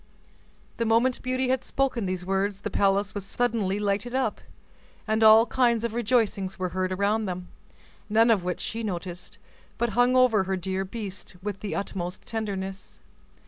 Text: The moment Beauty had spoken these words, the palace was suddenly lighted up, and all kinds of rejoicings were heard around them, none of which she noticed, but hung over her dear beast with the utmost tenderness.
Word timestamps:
The 0.77 0.85
moment 0.87 1.21
Beauty 1.21 1.49
had 1.49 1.63
spoken 1.63 2.07
these 2.07 2.25
words, 2.25 2.61
the 2.61 2.71
palace 2.71 3.13
was 3.13 3.23
suddenly 3.23 3.77
lighted 3.77 4.15
up, 4.15 4.41
and 5.07 5.23
all 5.23 5.45
kinds 5.45 5.83
of 5.83 5.93
rejoicings 5.93 6.57
were 6.57 6.69
heard 6.69 6.91
around 6.91 7.25
them, 7.25 7.49
none 8.09 8.31
of 8.31 8.43
which 8.43 8.59
she 8.61 8.81
noticed, 8.81 9.37
but 9.77 9.89
hung 9.89 10.15
over 10.15 10.45
her 10.45 10.57
dear 10.57 10.83
beast 10.85 11.35
with 11.43 11.59
the 11.59 11.75
utmost 11.75 12.25
tenderness. 12.25 12.99